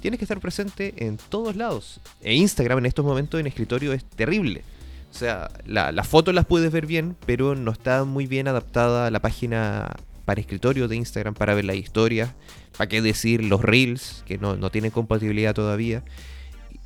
[0.00, 2.00] tienes que estar presente en todos lados.
[2.22, 4.64] E Instagram en estos momentos en escritorio es terrible.
[5.10, 9.20] O sea, las fotos las puedes ver bien, pero no está muy bien adaptada la
[9.20, 9.90] página
[10.24, 12.30] para escritorio de Instagram para ver las historias.
[12.76, 16.04] ¿Para qué decir los reels, que no, no tienen compatibilidad todavía?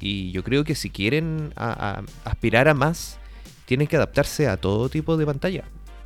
[0.01, 3.19] Y yo creo que si quieren aspirar a más,
[3.67, 5.65] tienen que adaptarse a todo tipo de pantalla.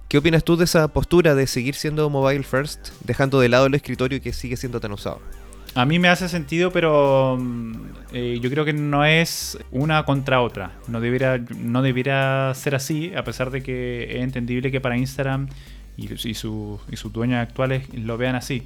[0.09, 3.75] ¿Qué opinas tú de esa postura de seguir siendo mobile first, dejando de lado el
[3.75, 5.21] escritorio que sigue siendo tan usado?
[5.75, 7.73] A mí me hace sentido, pero mm,
[8.15, 10.73] eh, yo creo que no es una contra otra.
[10.87, 15.49] No debiera, no debiera ser así, a pesar de que es entendible que para Instagram
[15.99, 18.63] y, y, y sus dueños actuales lo vean así.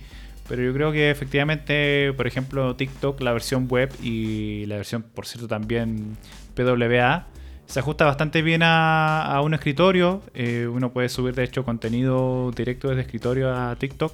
[0.49, 5.27] Pero yo creo que efectivamente, por ejemplo, TikTok, la versión web y la versión, por
[5.27, 6.17] cierto, también
[6.55, 7.27] PWA,
[7.73, 10.21] se ajusta bastante bien a, un escritorio.
[10.35, 14.13] Eh, uno puede subir, de hecho, contenido directo desde escritorio a TikTok.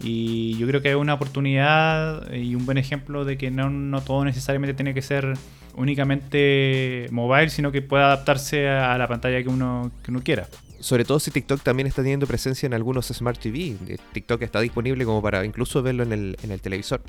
[0.00, 4.24] Y yo creo que es una oportunidad y un buen ejemplo de que no, todo
[4.24, 5.34] necesariamente tiene que ser
[5.74, 10.48] únicamente mobile, sino que puede adaptarse a la pantalla que uno, que uno quiera.
[10.80, 13.76] Sobre todo si TikTok también está teniendo presencia en algunos Smart TV.
[14.14, 17.02] TikTok está disponible como para incluso verlo en el, en el televisor.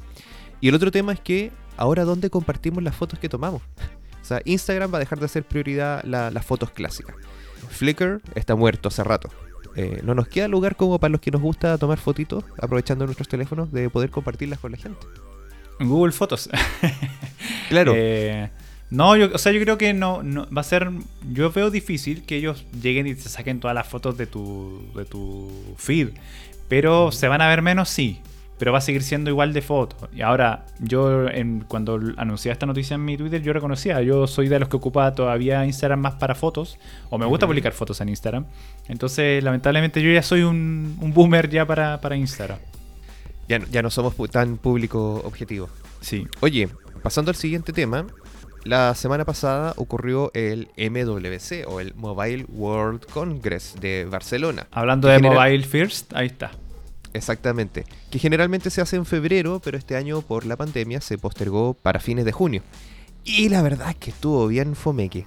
[0.60, 3.62] Y el otro tema es que ahora dónde compartimos las fotos que tomamos.
[4.22, 7.16] O sea, Instagram va a dejar de ser prioridad las fotos clásicas.
[7.70, 9.30] Flickr está muerto hace rato.
[9.76, 13.28] Eh, no nos queda lugar como para los que nos gusta tomar fotitos, aprovechando nuestros
[13.28, 15.06] teléfonos, de poder compartirlas con la gente.
[15.80, 16.50] Google Fotos.
[17.70, 17.94] claro.
[17.96, 18.50] Eh,
[18.90, 20.90] no, yo, o sea, yo creo que no, no, va a ser.
[21.32, 25.06] Yo veo difícil que ellos lleguen y te saquen todas las fotos de tu, de
[25.06, 26.10] tu feed.
[26.68, 28.22] Pero se van a ver menos, sí
[28.58, 30.10] pero va a seguir siendo igual de fotos.
[30.14, 34.48] Y ahora, yo en, cuando anuncié esta noticia en mi Twitter, yo reconocía, yo soy
[34.48, 36.78] de los que ocupa todavía Instagram más para fotos,
[37.10, 38.46] o me gusta publicar fotos en Instagram.
[38.88, 42.60] Entonces, lamentablemente, yo ya soy un, boomer ya para, para Instagram.
[43.48, 45.70] Ya, ya no somos tan público objetivo.
[46.02, 46.28] Sí.
[46.42, 46.70] Oye,
[47.02, 48.06] pasando al siguiente tema,
[48.64, 54.68] la semana pasada ocurrió el MWC o el Mobile World Congress de Barcelona.
[54.72, 56.52] Hablando de Mobile First, ahí está.
[57.14, 57.86] Exactamente.
[58.12, 62.00] Que generalmente se hace en febrero, pero este año por la pandemia se postergó para
[62.00, 62.62] fines de junio.
[63.24, 65.26] Y la verdad es que estuvo bien fomeque.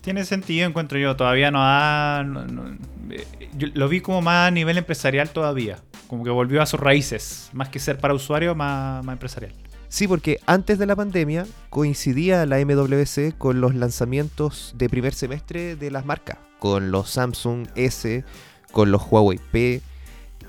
[0.00, 1.14] Tiene sentido, encuentro yo.
[1.14, 2.24] Todavía no ha.
[3.10, 5.78] Eh, yo lo vi como más a nivel empresarial todavía.
[6.08, 7.50] Como que volvió a sus raíces.
[7.52, 9.52] Más que ser para usuario, más, más empresarial.
[9.88, 15.76] Sí, porque antes de la pandemia coincidía la MWC con los lanzamientos de primer semestre
[15.76, 16.38] de las marcas.
[16.58, 18.24] Con los Samsung S,
[18.72, 19.82] con los Huawei P,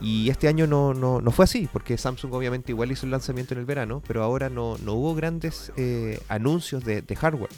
[0.04, 3.54] y este año no, no, no, fue así, porque Samsung obviamente igual hizo el lanzamiento
[3.54, 7.50] en el verano, pero ahora no, no hubo grandes eh, anuncios de, de, hardware.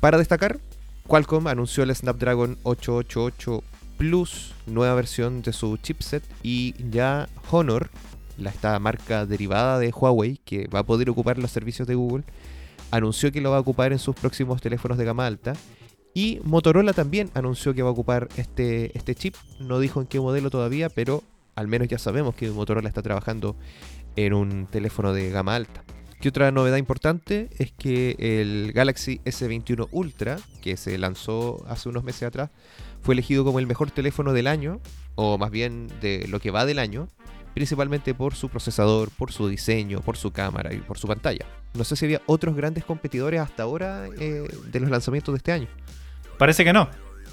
[0.00, 0.58] Para destacar,
[1.06, 3.62] Qualcomm anunció el Snapdragon 888
[3.98, 7.90] Plus, nueva versión de su chipset, y ya Honor,
[8.38, 12.24] la, esta marca derivada de Huawei, que va a poder ocupar los servicios de Google,
[12.90, 15.52] anunció que lo va a ocupar en sus próximos teléfonos de gama alta.
[16.14, 19.34] Y Motorola también anunció que va a ocupar este, este chip.
[19.60, 21.22] No dijo en qué modelo todavía, pero
[21.54, 23.56] al menos ya sabemos que Motorola está trabajando
[24.16, 25.82] en un teléfono de gama alta.
[26.20, 27.48] ¿Qué otra novedad importante?
[27.58, 32.50] Es que el Galaxy S21 Ultra, que se lanzó hace unos meses atrás,
[33.02, 34.80] fue elegido como el mejor teléfono del año,
[35.16, 37.08] o más bien de lo que va del año,
[37.54, 41.44] principalmente por su procesador, por su diseño, por su cámara y por su pantalla.
[41.74, 45.50] No sé si había otros grandes competidores hasta ahora eh, de los lanzamientos de este
[45.50, 45.66] año.
[46.38, 46.88] Parece que no.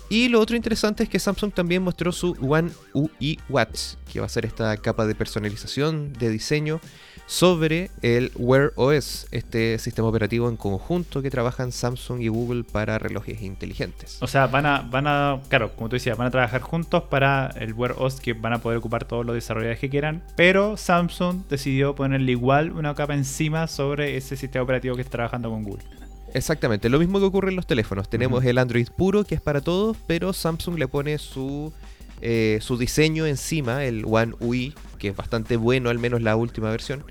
[0.10, 4.26] Y lo otro interesante es que Samsung también mostró su One UI Watch, que va
[4.26, 6.82] a ser esta capa de personalización de diseño
[7.28, 12.98] sobre el Wear OS, este sistema operativo en conjunto que trabajan Samsung y Google para
[12.98, 14.17] relojes inteligentes.
[14.22, 17.52] O sea, van a, van a, claro, como tú decías, van a trabajar juntos para
[17.60, 21.45] el Wear OS que van a poder ocupar todos los desarrolladores que quieran, pero Samsung
[21.48, 26.09] decidió ponerle igual una capa encima sobre ese sistema operativo que está trabajando con Google.
[26.34, 28.10] Exactamente, lo mismo que ocurre en los teléfonos.
[28.10, 31.74] Tenemos el Android puro, que es para todos, pero Samsung le pone su,
[32.22, 36.70] eh, su diseño encima, el One UI, que es bastante bueno, al menos la última
[36.70, 37.04] versión.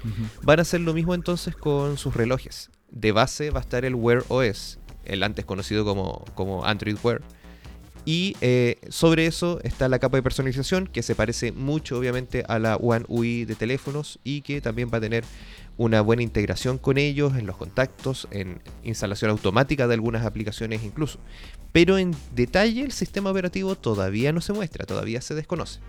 [0.43, 2.71] Van a hacer lo mismo entonces con sus relojes.
[2.91, 7.23] De base va a estar el Wear OS, el antes conocido como, como Android Wear.
[8.05, 12.59] Y eh, sobre eso está la capa de personalización, que se parece mucho obviamente a
[12.59, 15.25] la One UI de teléfonos y que también va a tener
[15.79, 21.21] una buena integración con ellos en los contactos, en instalación automática de algunas aplicaciones incluso.
[21.73, 25.81] Pero en detalle el sistema operativo todavía no se muestra, todavía se desconoce.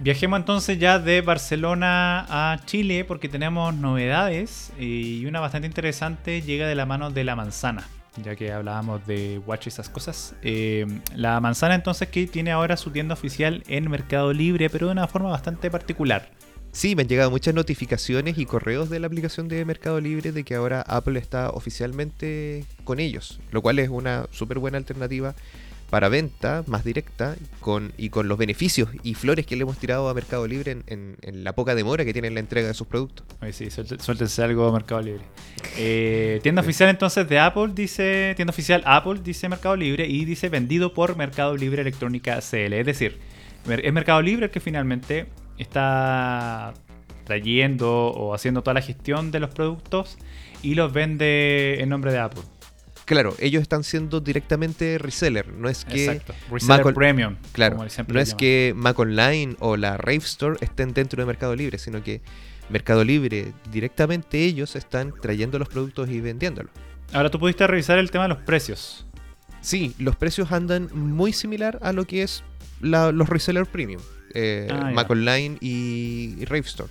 [0.00, 6.66] Viajemos entonces ya de Barcelona a Chile porque tenemos novedades y una bastante interesante llega
[6.66, 7.86] de la mano de la manzana,
[8.22, 10.34] ya que hablábamos de Watch y esas cosas.
[10.42, 14.92] Eh, la manzana entonces que tiene ahora su tienda oficial en Mercado Libre, pero de
[14.92, 16.28] una forma bastante particular.
[16.74, 20.42] Sí, me han llegado muchas notificaciones y correos de la aplicación de Mercado Libre de
[20.42, 25.36] que ahora Apple está oficialmente con ellos, lo cual es una súper buena alternativa
[25.88, 30.08] para venta más directa con, y con los beneficios y flores que le hemos tirado
[30.08, 33.24] a Mercado Libre en, la poca demora que tiene en la entrega de sus productos.
[33.40, 35.22] Ay, sí, suéltense algo Mercado Libre.
[35.78, 40.48] Eh, tienda oficial entonces de Apple, dice, tienda oficial Apple, dice Mercado Libre y dice
[40.48, 42.72] vendido por Mercado Libre Electrónica CL.
[42.72, 43.20] Es decir,
[43.68, 45.26] es Mercado Libre el que finalmente
[45.58, 46.74] está
[47.24, 50.18] trayendo o haciendo toda la gestión de los productos
[50.62, 52.42] y los vende en nombre de Apple.
[53.04, 56.34] Claro, ellos están siendo directamente reseller, no es que Exacto.
[56.50, 57.36] reseller premium.
[57.52, 57.76] Claro,
[58.08, 62.02] no es que Mac Online o la Rave Store estén dentro de Mercado Libre, sino
[62.02, 62.22] que
[62.70, 66.72] Mercado Libre directamente ellos están trayendo los productos y vendiéndolos.
[67.12, 69.06] Ahora tú pudiste revisar el tema de los precios.
[69.60, 72.42] Sí, los precios andan muy similar a lo que es
[72.80, 74.00] los reseller premium,
[74.34, 76.90] eh, ah, Mac Online y, Rave Store.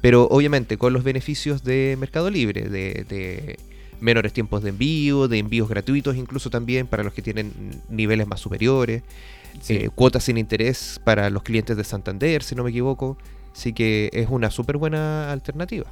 [0.00, 3.58] Pero obviamente con los beneficios de Mercado Libre, de
[4.00, 7.52] menores tiempos de envío, de envíos gratuitos incluso también para los que tienen
[7.88, 9.02] niveles más superiores,
[9.68, 13.18] eh, cuotas sin interés para los clientes de Santander, si no me equivoco.
[13.54, 15.86] Así que es una súper buena alternativa.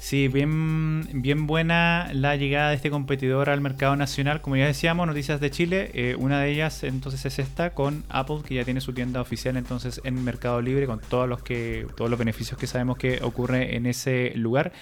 [0.00, 4.40] Sí, bien, bien buena la llegada de este competidor al mercado nacional.
[4.40, 5.90] Como ya decíamos, noticias de Chile.
[5.92, 9.58] Eh, una de ellas entonces es esta con Apple, que ya tiene su tienda oficial
[9.58, 13.76] entonces en Mercado Libre con todos los que todos los beneficios que sabemos que ocurre
[13.76, 14.72] en ese lugar.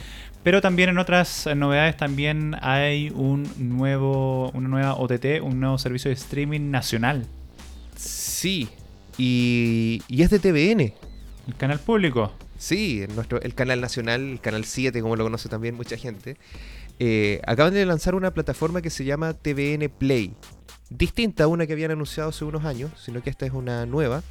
[0.45, 6.11] Pero también en otras novedades también hay un nuevo, una nueva OTT, un nuevo servicio
[6.11, 7.27] de streaming nacional.
[7.97, 8.69] Sí,
[9.19, 10.93] y, y es de TVN.
[11.49, 12.33] El canal público.
[12.59, 16.37] Sí, nuestro, el canal nacional, el canal 7, como lo conoce también mucha gente.
[16.99, 20.35] Eh, acaban de lanzar una plataforma que se llama TVN Play.
[20.91, 24.25] Distinta a una que habían anunciado hace unos años, sino que esta es una nueva.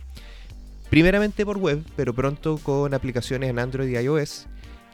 [0.89, 4.47] Primeramente por web, pero pronto con aplicaciones en Android y iOS.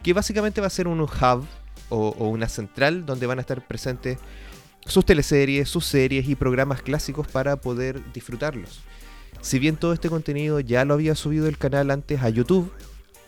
[0.03, 1.47] Que básicamente va a ser un hub
[1.89, 4.19] o, o una central donde van a estar presentes
[4.85, 8.81] sus teleseries, sus series y programas clásicos para poder disfrutarlos.
[9.41, 12.71] Si bien todo este contenido ya lo había subido el canal antes a YouTube,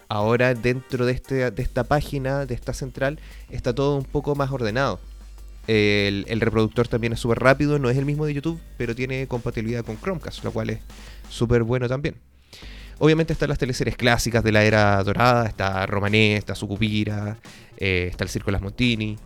[0.08, 4.52] Ahora dentro de, este, de esta página, de esta central, está todo un poco más
[4.52, 5.00] ordenado.
[5.68, 9.84] El, reproductor también es súper rápido, no es el mismo de YouTube, pero tiene compatibilidad
[9.84, 10.80] con Chromecast, lo cual es
[11.30, 12.16] súper bueno también.
[13.00, 17.38] Obviamente están las teleseries clásicas de la era dorada, está Romané, está Sucupira,
[17.78, 19.18] eh, está el Circo las Montini.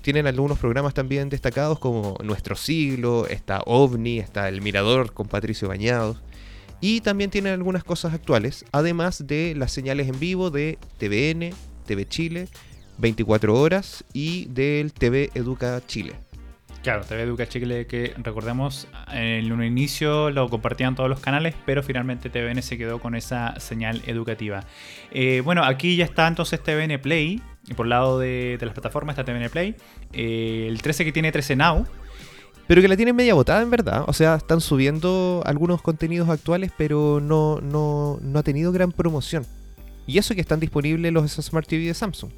[0.00, 5.68] Tienen algunos programas también destacados como Nuestro Siglo, está OVNI, está El Mirador con Patricio
[5.68, 6.16] Bañados.
[6.84, 11.54] Y también tienen algunas cosas actuales, además de las señales en vivo de TVN,
[11.86, 12.48] TV Chile,
[12.98, 16.14] 24 horas y del TV Educa Chile.
[16.82, 21.84] Claro, TV Educa Chile que recordemos en un inicio lo compartían todos los canales, pero
[21.84, 24.64] finalmente TVN se quedó con esa señal educativa.
[25.12, 27.40] Eh, bueno, aquí ya está entonces TVN Play,
[27.76, 29.76] por el lado de, las plataformas está TVN Play.
[30.12, 31.86] Eh, el 13 que tiene 13 Now,
[32.66, 34.04] pero que la tienen media botada en verdad.
[34.06, 39.46] O sea, están subiendo algunos contenidos actuales, pero no, no, no ha tenido gran promoción.
[40.06, 42.30] Y eso que están disponibles los Smart TV de Samsung.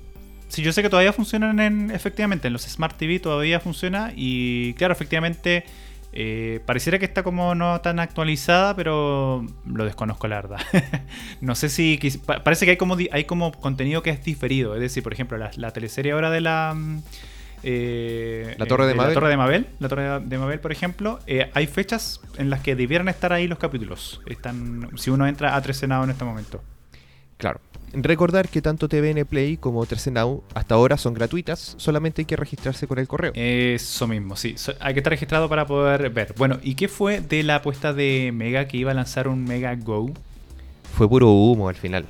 [0.48, 4.74] Sí, yo sé que todavía funcionan en, efectivamente, en los Smart TV todavía funciona y
[4.74, 5.64] claro, efectivamente
[6.12, 10.60] eh, pareciera que está como no tan actualizada, pero lo desconozco la verdad.
[11.40, 11.98] no sé si
[12.44, 15.50] parece que hay como hay como contenido que es diferido, es decir, por ejemplo, la,
[15.56, 17.02] la teleserie ahora de la mm,
[17.64, 19.10] eh, la Torre de, Mabel.
[19.10, 22.60] La Torre de Mabel, la Torre de Mabel, por ejemplo, eh, hay fechas en las
[22.60, 24.20] que debieran estar ahí los capítulos.
[24.26, 26.62] Están, si uno entra a 13 en este momento.
[27.38, 27.60] Claro.
[27.94, 30.12] Recordar que tanto TVN Play como 13
[30.54, 33.32] hasta ahora son gratuitas, solamente hay que registrarse con el correo.
[33.34, 34.56] Eso mismo, sí.
[34.80, 36.34] hay que estar registrado para poder ver.
[36.36, 39.74] Bueno, ¿y qué fue de la apuesta de Mega que iba a lanzar un Mega
[39.76, 40.12] Go?
[40.96, 42.04] Fue puro humo al final.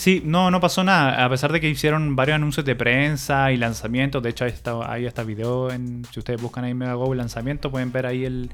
[0.00, 1.22] Sí, no, no pasó nada.
[1.26, 4.22] A pesar de que hicieron varios anuncios de prensa y lanzamientos.
[4.22, 5.70] De hecho, ahí está, ahí está video.
[5.70, 8.50] En, si ustedes buscan ahí Megago lanzamiento, pueden ver ahí el,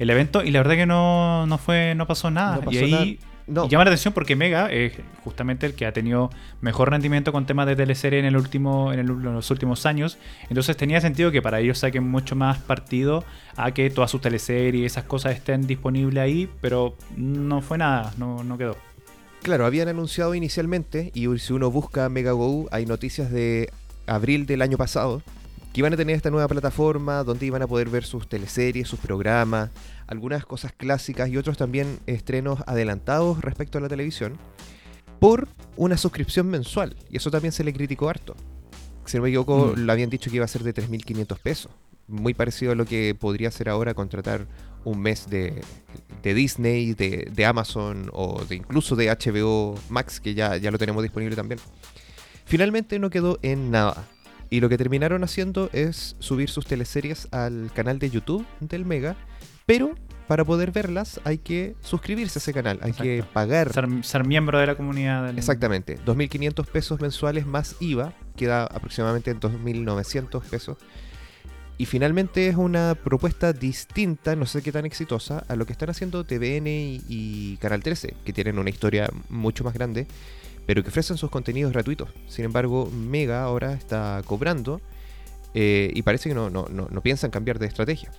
[0.00, 0.42] evento.
[0.42, 2.58] Y la verdad que no, no fue, no pasó nada.
[2.68, 6.30] y ahí llama la atención porque Mega es justamente el que ha tenido
[6.60, 10.18] mejor rendimiento con temas de teleserie en el último, en, los últimos años.
[10.48, 13.22] Entonces tenía sentido que para ellos saquen mucho más partido
[13.56, 16.50] a que todas sus teleseries y esas cosas estén disponibles ahí.
[16.60, 18.87] Pero no fue nada, no, no quedó.
[19.42, 23.70] Claro, habían anunciado inicialmente, y si uno busca MegaGo, hay noticias de
[24.06, 25.22] abril del año pasado,
[25.72, 28.98] que iban a tener esta nueva plataforma donde iban a poder ver sus teleseries, sus
[28.98, 29.70] programas,
[30.06, 34.36] algunas cosas clásicas y otros también estrenos adelantados respecto a la televisión
[35.20, 36.96] por una suscripción mensual.
[37.10, 38.34] Y eso también se le criticó harto.
[39.04, 39.80] Si no me equivoco, Mm.
[39.80, 41.70] lo habían dicho que iba a ser de 3.500 pesos.
[42.06, 44.46] Muy parecido a lo que podría ser ahora contratar
[44.84, 45.60] un mes de,
[46.28, 50.78] de Disney, de, de Amazon o de incluso de HBO Max, que ya, ya lo
[50.78, 51.58] tenemos disponible también.
[52.44, 54.04] Finalmente no quedó en nada.
[54.50, 59.14] Y lo que terminaron haciendo es subir sus teleseries al canal de YouTube del Mega,
[59.66, 59.94] pero
[60.26, 64.58] para poder verlas hay que suscribirse a ese canal, hay que pagar Ser, ser miembro
[64.58, 65.26] de la comunidad.
[65.26, 70.78] del- Exactamente, 2.500 pesos mensuales más IVA, queda aproximadamente en 2.900 pesos.
[71.78, 75.88] Y finalmente es una propuesta distinta, no sé qué tan exitosa, a lo que están
[75.90, 80.08] haciendo TVN y, Canal 13, que tienen una historia mucho más grande,
[80.66, 82.10] pero que ofrecen sus contenidos gratuitos.
[82.26, 84.80] Sin embargo, Mega ahora está cobrando
[85.54, 88.10] eh, y parece que no, no, no, no piensan cambiar de estrategia.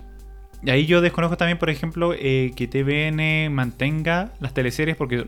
[0.62, 5.26] Y ahí yo desconozco también, por ejemplo, eh, que TVN mantenga las teleseries, porque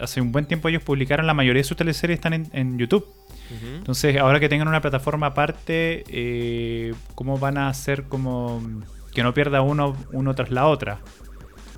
[0.00, 3.06] hace un buen tiempo ellos publicaron, la mayoría de sus teleseries están en, en YouTube.
[3.62, 8.62] Entonces, ahora que tengan una plataforma aparte, eh, ¿cómo van a hacer como
[9.12, 11.00] que no pierda uno, uno tras la otra?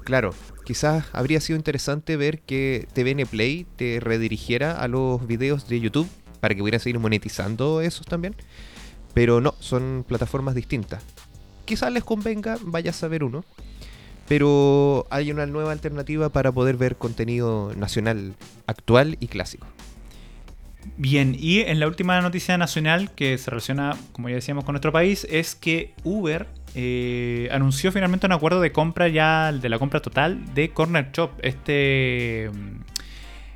[0.04, 0.32] Claro,
[0.64, 6.08] quizás habría sido interesante ver que TVN Play te redirigiera a los videos de YouTube
[6.40, 8.36] para que pudieran seguir monetizando esos también.
[9.12, 11.02] Pero no, son plataformas distintas.
[11.66, 13.44] Quizás les convenga, vaya a saber uno.
[14.26, 18.34] Pero hay una nueva alternativa para poder ver contenido nacional
[18.66, 19.66] actual y clásico.
[20.96, 24.92] Bien, y en la última noticia nacional que se relaciona, como ya decíamos, con nuestro
[24.92, 30.00] país, es que Uber eh, anunció finalmente un acuerdo de compra ya, de la compra
[30.00, 32.50] total de Corner Shop, este,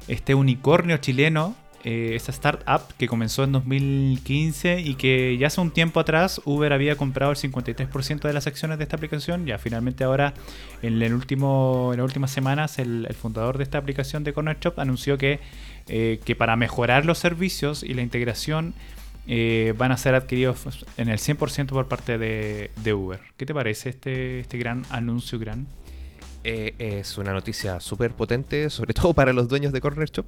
[0.09, 1.55] este unicornio chileno,
[1.85, 6.73] eh, esta startup que comenzó en 2015 y que ya hace un tiempo atrás Uber
[6.73, 9.47] había comprado el 53% de las acciones de esta aplicación.
[9.47, 10.35] Ya finalmente ahora,
[10.83, 15.41] en, las últimas semanas, el, fundador de esta aplicación de Corner Shop anunció que
[15.89, 18.75] eh, que para mejorar los servicios y la integración
[19.27, 23.21] eh, van a ser adquiridos en el 100% por parte de, de Uber.
[23.37, 25.67] ¿Qué te parece este, este gran anuncio, gran?
[26.43, 30.27] Eh, es una noticia súper potente, sobre todo para los dueños de Corner Shop.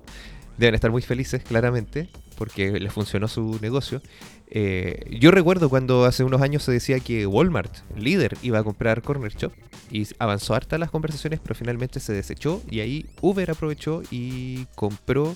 [0.62, 2.08] Deben estar muy felices, claramente,
[2.38, 4.00] porque les funcionó su negocio.
[4.46, 9.02] Eh, yo recuerdo cuando hace unos años se decía que Walmart, líder, iba a comprar
[9.02, 9.52] Corner Shop.
[9.90, 12.62] Y avanzó harta las conversaciones, pero finalmente se desechó.
[12.70, 15.34] Y ahí Uber aprovechó y compró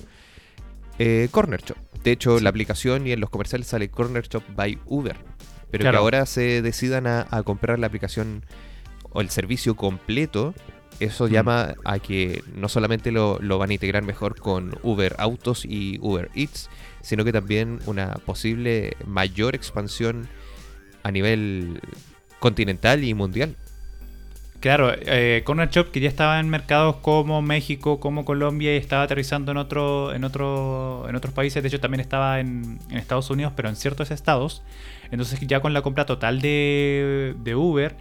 [1.01, 1.77] eh, Corner Shop.
[2.05, 2.45] De hecho, Sí.
[2.45, 5.17] la aplicación y en los comerciales sale Corner Shop by Uber.
[5.73, 5.97] Pero Claro.
[5.97, 8.45] que ahora se decidan a, a comprar la aplicación
[9.11, 10.55] o el servicio completo,
[11.01, 11.31] eso Mm.
[11.31, 15.99] llama a que no solamente lo, lo van a integrar mejor con Uber Autos y
[16.01, 16.71] Uber Eats,
[17.03, 20.29] sino que también una posible mayor expansión
[21.03, 21.81] a nivel
[22.41, 23.57] continental y mundial.
[24.61, 29.03] Claro, eh, Corner Shop que ya estaba en mercados como México, como Colombia y estaba
[29.03, 31.63] aterrizando en otro, en otro, en otros países.
[31.63, 34.63] De hecho, también estaba en, en Estados Unidos, pero en ciertos estados.
[35.11, 37.97] Entonces, ya con la compra total de, de Uber,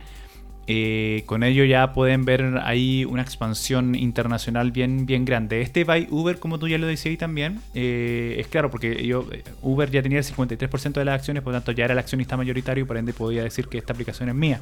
[0.68, 5.62] eh, con ello ya pueden ver ahí una expansión internacional bien, bien grande.
[5.62, 9.44] Este by Uber, como tú ya lo decías también, eh, es claro, porque yo, eh,
[9.62, 12.36] Uber ya tenía el 53% de las acciones, por lo tanto ya era el accionista
[12.36, 14.62] mayoritario y por ende podía decir que esta aplicación es mía.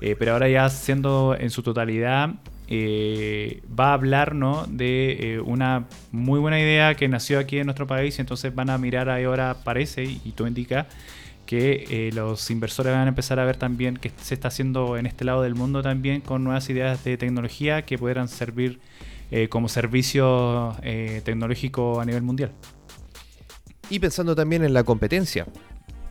[0.00, 2.30] Pero ahora ya siendo en su totalidad,
[2.70, 4.64] va a hablar ¿no?
[4.68, 8.16] de una muy buena idea que nació aquí en nuestro país.
[8.20, 10.86] Entonces van a mirar ahí ahora, parece, y, y tú indicas,
[11.48, 15.06] que eh, los inversores van a empezar a ver también que se está haciendo en
[15.06, 18.80] este lado del mundo también con nuevas ideas de tecnología que pudieran servir
[19.30, 22.52] eh, como servicio eh, tecnológico a nivel mundial.
[23.88, 25.46] Y pensando también en la competencia.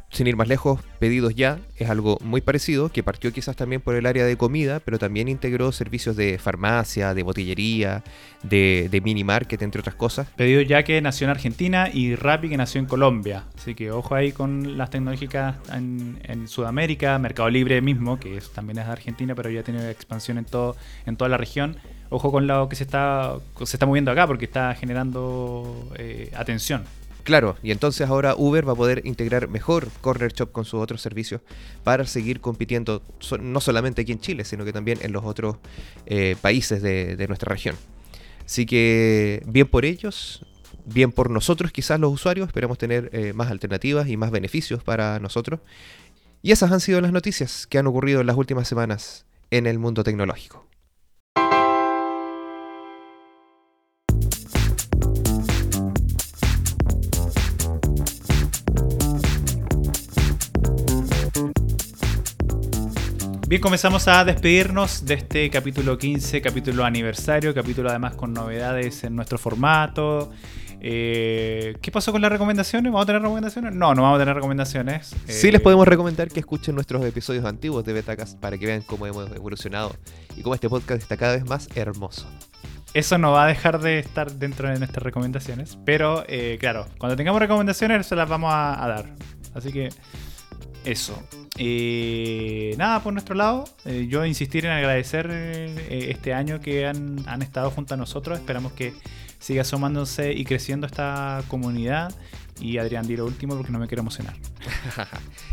[0.09, 3.93] Sin ir más lejos, Pedidos Ya es algo muy parecido, que partió quizás también por
[3.93, 8.03] el área de comida, pero también integró servicios de farmacia, de botillería,
[8.41, 10.27] de, de mini market, entre otras cosas.
[10.35, 13.43] Pedido ya que nació en Argentina y Rappi que nació en Colombia.
[13.57, 18.49] Así que ojo ahí con las tecnológicas en, en Sudamérica, Mercado Libre mismo, que es-
[18.53, 21.77] también es de Argentina, pero ya tiene expansión en todo, en toda la región.
[22.09, 23.35] Ojo con lo que se está,
[23.65, 26.85] se está moviendo acá porque está generando eh, atención.
[27.27, 31.01] Claro, y entonces ahora Uber va a poder integrar mejor Corner Shop con sus otros
[31.01, 31.41] servicios
[31.83, 33.01] para seguir compitiendo
[33.41, 35.57] no solamente aquí en Chile, sino que también en los otros
[36.05, 37.75] eh, países de, de nuestra región.
[38.45, 40.45] Así que bien por ellos,
[40.85, 45.19] bien por nosotros, quizás los usuarios, esperamos tener eh, más alternativas y más beneficios para
[45.19, 45.59] nosotros.
[46.41, 49.79] Y esas han sido las noticias que han ocurrido en las últimas semanas en el
[49.79, 50.66] mundo tecnológico.
[63.47, 69.15] Bien, comenzamos a despedirnos de este capítulo 15, capítulo aniversario, capítulo además con novedades en
[69.15, 70.33] nuestro formato.
[70.81, 72.91] Eh, ¿Qué pasó con las recomendaciones?
[72.91, 73.73] ¿Vamos a tener recomendaciones?
[73.73, 75.15] No, no vamos a tener recomendaciones.
[75.29, 78.81] Sí Eh, les podemos recomendar que escuchen nuestros episodios antiguos de Betacast para que vean
[78.81, 79.95] cómo hemos evolucionado
[80.35, 82.29] y cómo este podcast está cada vez más hermoso.
[82.93, 85.77] Eso no va a dejar de estar dentro de nuestras recomendaciones.
[85.85, 89.05] Pero, eh, claro, cuando tengamos recomendaciones se las vamos a, a dar.
[89.55, 89.87] Así que,
[90.85, 91.21] eso.
[91.57, 97.23] Eh, nada, por nuestro lado, eh, yo insistir en agradecer eh, este año que han,
[97.27, 98.39] han estado junto a nosotros.
[98.39, 98.93] Esperamos que
[99.39, 102.13] siga sumándose y creciendo esta comunidad.
[102.59, 104.35] Y Adrián, di lo último porque no me quiero emocionar.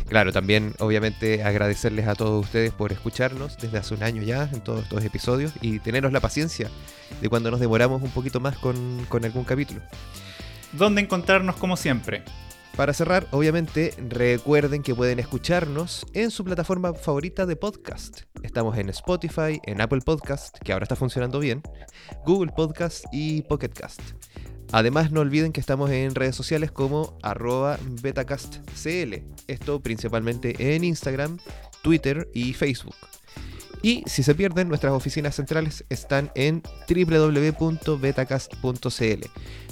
[0.09, 4.61] Claro, también obviamente agradecerles a todos ustedes por escucharnos desde hace un año ya en
[4.61, 6.71] todos estos episodios y tenernos la paciencia
[7.23, 9.81] de cuando nos demoramos un poquito más con, con algún capítulo.
[10.73, 12.23] ¿Dónde encontrarnos como siempre?
[12.77, 18.23] Para cerrar, obviamente, recuerden que pueden escucharnos en su plataforma favorita de podcast.
[18.43, 21.63] Estamos en Spotify, en Apple Podcast, que ahora está funcionando bien,
[22.27, 24.01] Google Podcast y Pocket Cast.
[24.73, 29.23] Además, no olviden que estamos en redes sociales como arroba betacastcl.
[29.47, 31.39] Esto principalmente en Instagram,
[31.81, 32.97] Twitter y Facebook.
[33.83, 39.27] Y si se pierden, nuestras oficinas centrales están en www.betacast.cl,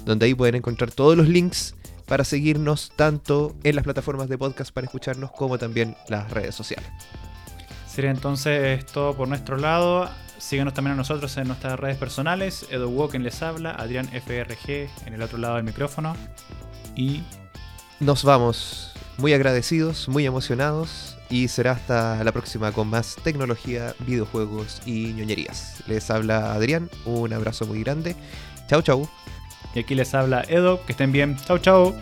[0.05, 1.75] donde ahí pueden encontrar todos los links
[2.13, 6.87] para seguirnos tanto en las plataformas de podcast para escucharnos como también las redes sociales.
[7.89, 10.11] Sería entonces todo por nuestro lado.
[10.37, 12.67] Síganos también a nosotros en nuestras redes personales.
[12.71, 16.15] Edo Woken les habla, Adrián FRG en el otro lado del micrófono.
[16.95, 17.23] Y
[17.99, 24.83] Nos vamos muy agradecidos, muy emocionados y será hasta la próxima con más tecnología, videojuegos
[24.85, 25.83] y ñoñerías.
[25.87, 28.17] Les habla Adrián, un abrazo muy grande.
[28.69, 29.09] Chau chau.
[29.75, 30.85] Y aquí les habla Edo.
[30.85, 31.37] Que estén bien.
[31.47, 31.95] Chau, chau.